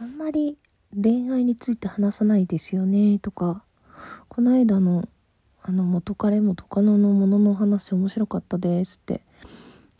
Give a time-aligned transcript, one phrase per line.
[0.00, 0.58] あんまり
[0.94, 3.62] 恋愛について話さないですよねとか。
[4.28, 5.08] この間の
[5.62, 9.22] あの元彼元カノのものの話面白かったですって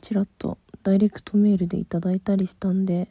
[0.00, 3.08] ちらっとダイレクトメールでいただいたりしたんで。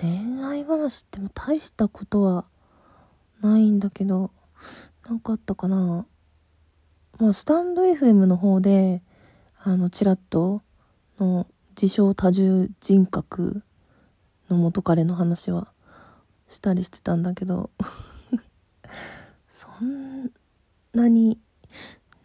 [0.00, 2.44] 恋愛話っても大したことは
[3.40, 4.30] ないんだけど
[5.06, 6.06] 何かあったかな。
[7.18, 9.02] まあスタンド FM の方で
[9.62, 10.62] あのちらっと
[11.20, 11.46] の
[11.80, 13.62] 自称多重人格
[14.52, 15.68] の元彼の話は
[16.48, 17.70] したりしてたんだけど
[19.50, 20.30] そん
[20.92, 21.38] なに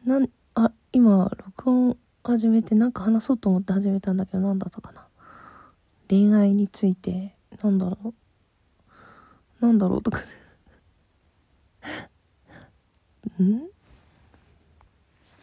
[0.06, 5.08] なんあ今録音始めてなんか話そうと思って始めたんだけど何だったかな。
[6.10, 8.14] 恋愛についてなんだろ
[9.62, 9.66] う。
[9.66, 10.20] なんだろうとか。
[13.42, 13.70] ん？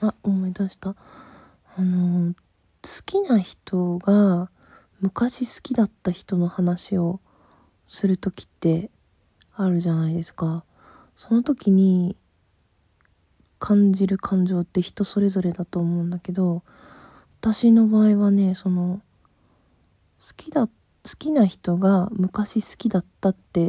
[0.02, 0.90] あ思い出した。
[0.90, 0.96] あ
[1.82, 4.50] の好きな人が
[5.04, 7.20] 昔好きだった人の話を
[7.86, 8.88] する時って
[9.54, 10.64] あるじゃないですか。
[11.14, 12.16] その時に
[13.58, 16.62] 感じる感情って人それぞれだと思うんだけど
[17.42, 19.02] 私の場合はねその
[20.20, 20.72] 好きだ好
[21.18, 23.60] きな人が昔好きだったって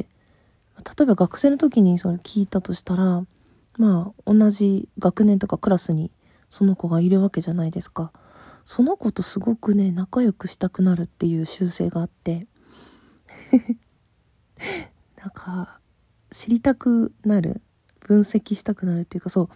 [0.97, 3.25] 例えば学生の時にそれ聞いたとしたら
[3.77, 6.11] まあ同じ学年とかクラスに
[6.49, 8.13] その子がいるわけじゃないですか。
[8.65, 12.47] その子とすごくね仲良くしたくなるっていう習性があって。
[15.17, 15.79] なんか
[16.31, 17.61] 知りたくなる
[17.99, 19.49] 分析したくなるっていうかそう。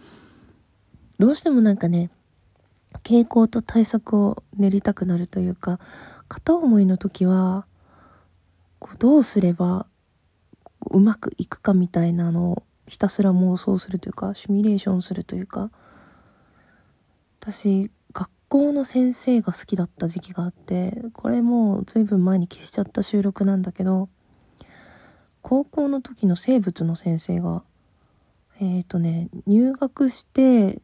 [1.18, 2.10] どうしてもなんかね
[3.02, 5.78] 傾向と対策を練りたくなるというか
[6.28, 7.66] 片思いの時は
[8.78, 9.86] こうどうすれば
[10.90, 15.70] うまくいくかみたいなのをひたすら妄想するというかシミュレーションするというか。
[17.40, 17.90] 私
[18.50, 24.08] 校の先生が好きだった時期があってこれもう随分前に消しちゃった収録なんだけど
[25.40, 27.62] 高校の時の生物の先生が
[28.60, 30.82] えっ、ー、とね入学して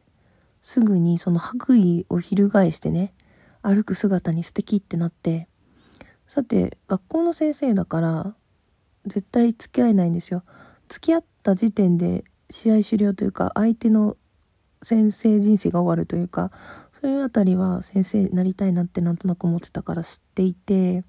[0.61, 3.13] すぐにその白衣を翻してね
[3.61, 5.49] 歩く姿に素敵ってなって
[6.25, 8.35] さて学校の先生だから
[9.05, 10.43] 絶対付き合えないんですよ。
[10.87, 14.15] 付き合った時点で試合終了というか相手の
[14.81, 16.51] 先生人生が終わるというか
[17.01, 21.03] そういうあたりは先生になりたいなってなんとなく思ってたから知っていて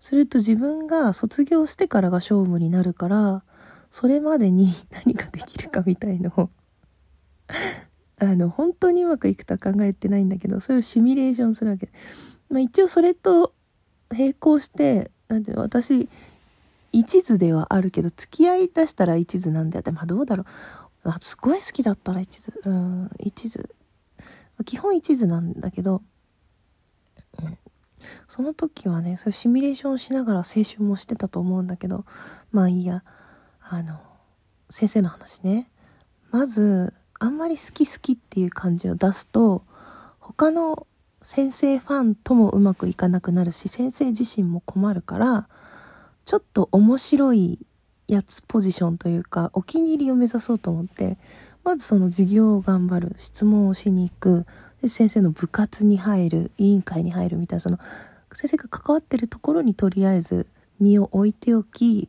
[0.00, 3.42] すると自分が卒業してからが勝負になるから
[3.90, 6.50] それまでに 何ができるかみたいのを
[8.18, 11.90] あの本当にうまくいくとは考えてないんだけどそれをシミュレーションするわけ、
[12.48, 13.54] まあ、一応それと
[14.10, 16.08] 並行してなんていうの私
[16.92, 20.46] 一途ではあるけど付き合いだしたら一途なんであってまあどうだろう、
[21.04, 22.70] あ、すごい好きだったら一途。
[22.70, 23.60] うん一途。
[24.64, 26.02] 基本一途なんだけど、
[27.42, 27.58] うん、
[28.28, 32.04] その時はねそうシミュレーションしながら青春もしてたと思うんだけど
[32.52, 33.02] まあいいや。
[33.64, 34.00] あの
[34.68, 35.70] 先生の話ね。
[36.30, 39.64] まずあんまり好き好きっていう感じを出すと
[40.18, 40.86] 他の
[41.22, 45.48] 先生ファンともうまくいかなくなるし先生自身も困るから
[46.24, 47.60] ちょっと面白い
[48.14, 51.18] やつポジションというかお気に入りを目指そうと思って
[51.64, 54.46] まずその授業を頑張る質問をしに行く
[54.82, 57.78] で先生の部活に入る委員会に入るみたいなその
[58.32, 60.46] 先生が関わってるところにとりあえず
[60.80, 62.08] 身を置いておき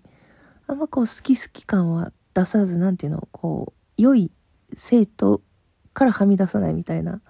[0.68, 4.32] あんまこう好き好き感は出さず何ていうのこう良い
[4.76, 5.42] 生徒
[5.94, 7.22] からはみ出さないみたいな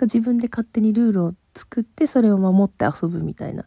[0.00, 3.64] 自分で勝手にルールを作ってそれを守って遊ぶみたいな。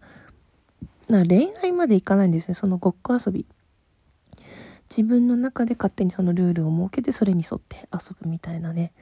[1.07, 3.45] な恋愛までいかないんですねそのごっこ遊び。
[4.89, 8.93] 自分の中で勝手にそのルールを設けてそれに沿って遊ぶみたいなね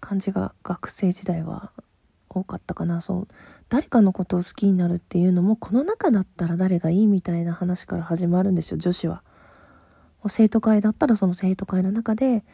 [0.00, 1.72] 感じが学生時代は
[2.28, 3.00] 多かったかな。
[3.00, 3.28] そう
[3.68, 9.22] 誰かのことを好きになるっていうのもこの中だったら誰がいいみたいな話から始まるんですよ女子は。
[10.28, 12.44] 生徒会だったらその生徒会の中で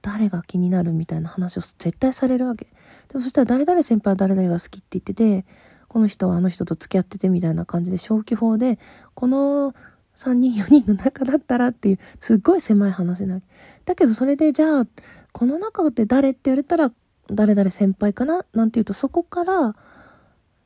[0.00, 2.66] 誰が気になるみたいな話を絶対されるわけ。
[3.08, 5.46] でもそしたら誰々先輩は誰々が好きって言ってて
[5.88, 8.78] この人はあの人と付き合っててみたいな感じで消去法で
[9.14, 9.74] この
[10.16, 13.40] 3人4人の中だったらっていうすっごい狭い話な
[13.84, 14.86] だけどそれでじゃあ
[15.32, 16.92] この中って誰って言われたら
[17.30, 18.44] 誰々先輩かな？
[18.52, 19.74] なんて言うとそこから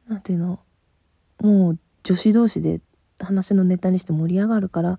[0.08, 0.58] なんていうの
[1.40, 2.80] もう女子同士で
[3.20, 4.98] 話のネタにして盛り上がるから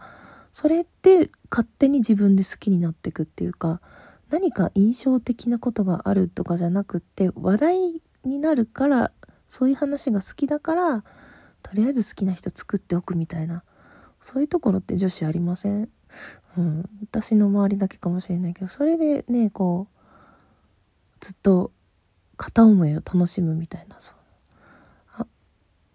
[0.54, 3.82] それって勝手に自分で好きになっていくっていうか
[4.30, 9.12] 何か印象的なことがあるとかじゃなくって話題になるから
[9.48, 11.04] そういう話が好きだから
[11.64, 13.64] とりあえず好きな人作っておくみたいな。
[14.28, 15.90] そういうところって女子ありません？
[16.58, 21.72] うん、私の周りだけかもしれないけどそれでねこうずっと
[22.36, 24.16] 片思いを楽しむみたいなそう
[25.18, 25.28] あ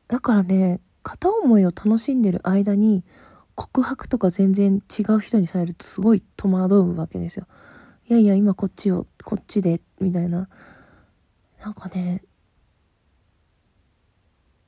[0.08, 3.04] だからね片思いを楽しんでる間に
[3.54, 7.46] 告白とか全然違う人にされるとすごい戸惑うわけですよ。
[8.08, 10.48] いやいや、今こっちを、こっちで、みたいな。
[11.62, 12.22] なんかね、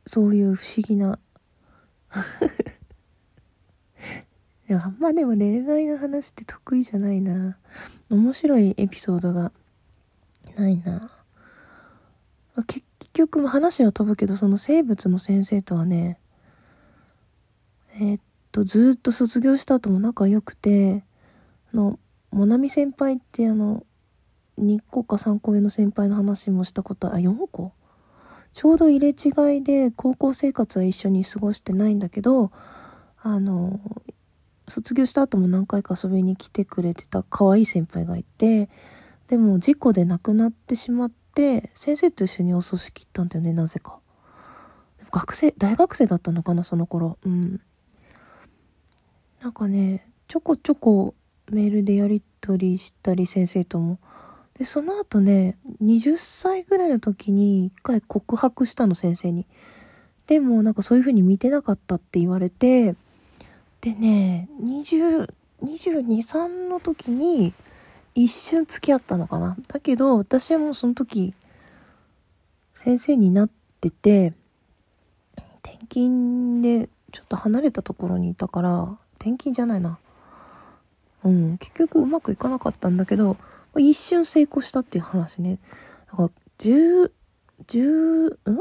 [0.06, 1.19] そういう不思議な
[4.69, 7.58] いや、あんまでも恋愛の話って得意じゃないな。
[8.11, 9.52] 面白いエピソードが
[10.56, 11.11] ないな。
[12.66, 16.19] 結局話は飛ぶけど、その生物の先生とはね、
[17.96, 18.20] えー、っ
[18.52, 21.05] と、ずっと卒業した後も仲良くて、
[21.72, 21.99] あの、
[22.31, 23.84] モナミ先輩ってあの、
[24.58, 27.72] 2個か3個上の先輩の話もしたことあ、4個
[28.52, 32.52] ちょうど入れ違いで高校生活は一緒に過ごしてないんだけど、
[33.20, 33.81] あの、
[34.69, 38.69] 卒業した後も何回か遊びに来てくれてた可愛い先輩がいて、
[39.28, 43.99] でも事故で亡くなってしまって、先生と一緒にお葬式行ったんだよね、なぜか。
[45.11, 47.19] 学生、大学生だったのかな、その頃。
[47.25, 47.61] うん。
[49.40, 51.14] なんかね、ちょこちょこ
[51.50, 53.99] メールでやり取りしたり、先生とも。
[54.58, 59.46] で、その後ね、20歳ぐらいの時に一回告白したの、先生に。
[60.26, 62.96] でも、なんかそういう風に見てなかったって言われて、
[63.85, 65.29] でね、20、
[65.63, 67.53] 22、3の時に
[68.15, 69.59] 一瞬付き合ったのかな。
[69.69, 71.35] だけど、私はもうその時、
[72.73, 73.51] 先生になっ
[73.83, 74.33] てて、
[75.63, 79.99] 転勤でちょっと離れたところにいたから、転勤じゃないな。
[81.23, 83.37] うん、結局うまくいかなかったんだけど、
[83.77, 85.59] 一瞬成功したっていう話ね。
[86.11, 87.13] だから、10、
[87.67, 88.61] 10、ん？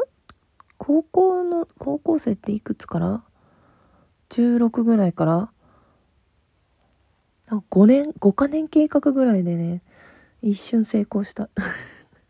[0.77, 3.23] 高校の、高校生っていくつから？
[4.33, 5.49] 16ぐらいから。
[7.69, 9.83] 5年5か年計画ぐらいでね
[10.41, 11.49] 一瞬成功した。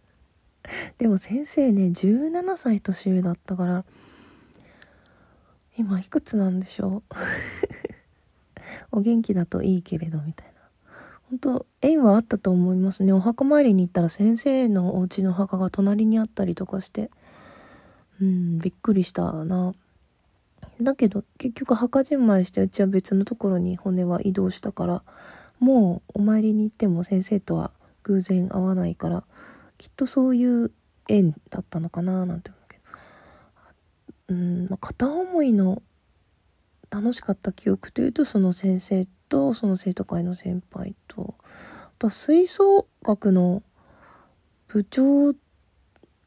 [0.98, 3.86] でも先生ね17歳年上だったから
[5.78, 7.14] 今いくつなんでしょう？
[8.98, 10.54] お元気だといいけれどみたいな。
[11.30, 13.14] 本当縁はあったと思いますね。
[13.14, 17.10] お墓参りに行ったら先生のお家の墓が隣にあったりとかして。
[18.22, 19.74] うんびっくりしたな。
[20.84, 25.04] だけど結局墓じまいしてうちは別のところに骨は移動したから
[25.60, 27.72] もうお参りに行っても先生とは
[28.04, 29.24] 偶然会わないから
[29.78, 30.72] きっとそういう
[31.08, 32.84] 縁だったのかななんて思うけど。
[34.30, 35.82] うん、まあ、片思いの
[36.90, 43.64] 楽しかった記憶というとその先生とその生徒会の先輩とあと吹奏楽の
[44.68, 45.34] 部長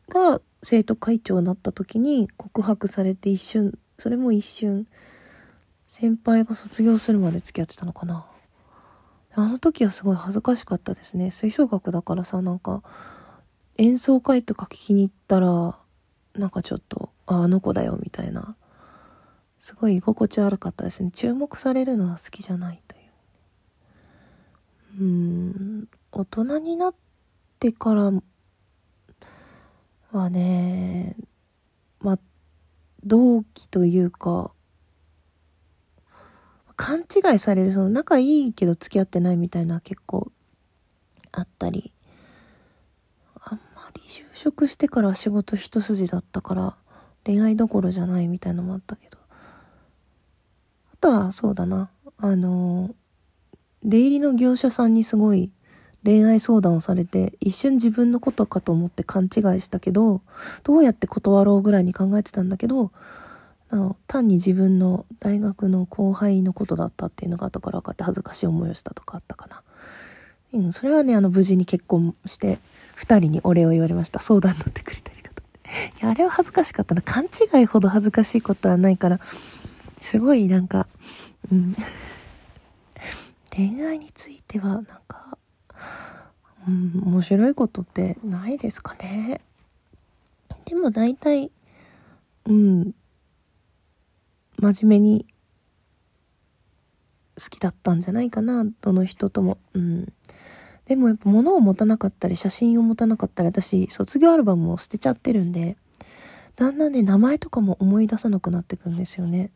[0.08, 4.86] が生徒会長になった時に告白されて一瞬それも一瞬
[5.88, 8.26] 先輩が卒業するまで付き合ってたのかな。
[9.34, 11.30] あの時はすごい恥ずかしかったですね。
[11.30, 12.82] 吹奏楽だからさなんか
[13.76, 15.78] 演奏会とか聞きに行ったら
[16.34, 18.56] なんかちょっとああの子だよみたいな。
[19.58, 21.10] すごい居心地悪かったですね。
[21.10, 23.02] 注目されるのは好きじゃないという。
[25.00, 26.94] うん大人になっ
[27.58, 28.12] てから
[30.12, 31.16] はね
[32.00, 32.18] まあ
[33.04, 34.52] 同期というか、
[36.76, 40.30] 勘違いされる、その仲いいけど付き合ってないみたいな結構
[41.32, 41.92] あったり、
[43.40, 46.76] あんまり就職してから仕事一筋だったから
[47.24, 49.18] 恋愛どころじゃないみたいなのもあったけど、
[50.92, 52.94] あとはそうだな、あの、
[53.82, 55.52] 出入りの業者さんにすごい
[56.06, 60.22] 恋愛相談をされて一瞬自分のことかと思って勘違いしたけど
[60.62, 62.92] どうやって断ろうぐらいに考えてたんだけど
[63.70, 69.62] あの単に自分の大学の後輩のことだったっていうのが後から分かって恥ずかしい思いをしたとかあったかな。
[70.52, 72.60] うん、それはねあの無事に結婚して
[72.98, 74.20] 2人にお礼を言われました。
[74.20, 77.02] 相談乗ってくれたりかといやあれは恥ずかしかったな。
[77.02, 79.18] 勘違いほど恥ずかしいことはないから
[80.00, 80.86] すごいなんか
[81.50, 81.74] うん。
[83.50, 85.38] 恋愛についてはなんか
[86.66, 89.40] うん、面白いことってないですかね。
[90.64, 91.50] でも大体、
[92.46, 92.94] うん、
[94.58, 95.26] 真面目に
[97.40, 99.58] 好きだったんじゃないかな、どの人とも。
[99.74, 100.12] うん。
[100.86, 105.76] でもやっぱ物を持たなかったり、写真を持たなかったり、私、卒業アルバムを捨てちゃってるんで、
[106.56, 109.50] だんだんね、名前とかも思い出さなくなってくんですよね。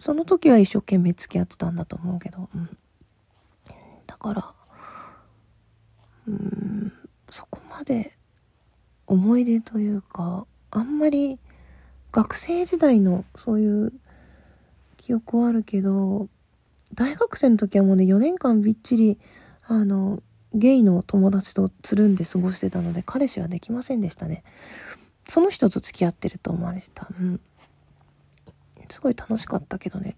[0.00, 2.76] その時は一生懸命付き合ってたんだと思うけど、うん。
[4.20, 4.54] から、
[6.28, 6.92] うん
[7.30, 8.16] そこまで
[9.06, 11.38] 思い出というかあんまり
[12.12, 13.92] 学生時代のそういう
[14.96, 16.28] 記憶はあるけど
[16.94, 19.18] 大学生の時はもうね4年間びっちり
[19.66, 20.22] あの
[20.52, 24.42] ゲイの友達とつるんで過ごしてたので彼氏はできませんでしたね。
[25.28, 27.06] その人と付き合ってると思われてた。
[27.20, 27.40] うん。
[28.88, 30.16] すごい楽しかったけどね。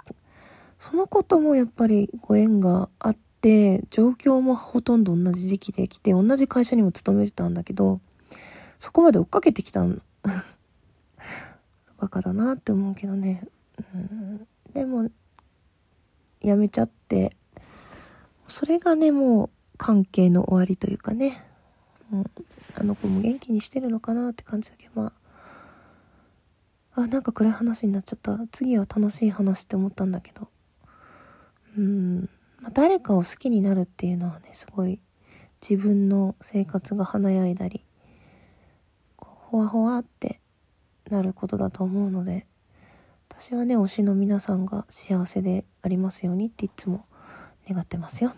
[0.81, 3.21] そのこともやっぱりご縁があって、
[3.91, 8.01] 状況もほとんど同じ時期で来て、同じ会社にも勤めてたんだけど、
[8.79, 9.99] そこまで追っかけてきたの。
[11.99, 13.47] バカだなって思うけどね。
[13.95, 15.11] うん、でも、
[16.41, 17.37] やめちゃって、
[18.47, 21.45] それがね、もう関係の終わりというかね。
[22.13, 22.25] うん、
[22.75, 25.13] あの子も元気にしてるのかなって感じだけど、ま
[26.95, 28.39] あ、あ、なんか暗い話になっちゃった。
[28.53, 30.49] 次は楽しい話って思ったんだけど。
[31.77, 32.29] うん、
[32.63, 35.01] まあ、誰かを好きになるっていうのはね、すごい
[35.61, 37.85] 自分の生活が華やいだり
[39.17, 40.41] こう、ほわほわって
[41.11, 42.47] なることだと思うので
[43.29, 47.05] 私はね推しの皆さんが幸せでありますようにっていつも
[47.69, 48.33] 願ってますよ。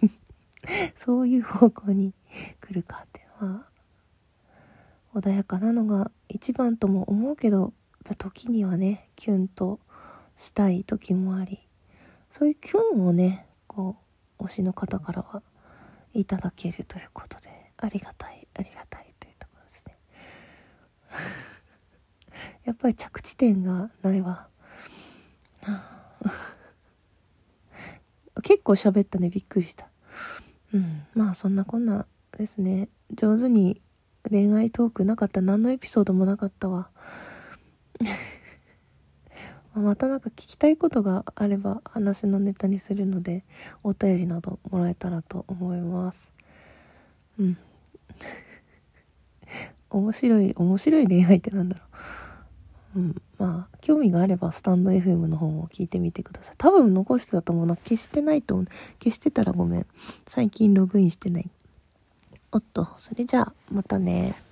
[0.96, 2.12] そういう方向に
[2.60, 3.66] 来るかっていうのは
[5.14, 7.72] 穏やかなのが一番とも思うけど
[8.18, 9.80] 時にはねキュンと
[10.36, 11.65] したい時もあり
[12.38, 13.96] そういうキュンをねこ
[14.38, 15.42] う推しの方からは
[16.12, 19.96] いただけるということでありがたいありがたいというところですね
[22.64, 24.48] やっぱり着地点がないわ。
[28.42, 29.88] 結構喋ったね、びっくりした。
[30.72, 31.06] うん。
[31.14, 32.88] まあそんなこんなですね。
[33.12, 33.80] 上手に
[34.28, 35.40] 恋愛トークなかった。
[35.40, 36.90] 何のエピソードもなかったわ。
[39.80, 43.44] またなんか聞きたいことがあれば話のネタにするので
[43.82, 46.32] お便りなどもらえたらと思います。
[47.38, 47.58] うん。
[49.90, 51.82] 面白い、面白い恋愛ってなんだろ
[52.96, 52.98] う。
[52.98, 53.22] うん。
[53.38, 56.54] まあ、興味があればスタンド FM の方も聞いてみてください。
[56.56, 57.76] 多分残してたと思うな。
[57.76, 58.66] 消してないと思う。
[59.02, 59.86] 消してたらごめん。
[60.28, 61.50] 最近ログインしてない。
[62.52, 64.45] おっと、それじゃあ、またね。